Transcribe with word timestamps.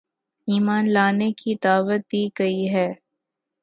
ایمان 0.47 0.83
لانے 0.89 1.31
کی 1.33 1.55
دعوت 1.63 2.01
دی 2.11 2.23
گئی 2.39 2.61
ہے 2.73 2.87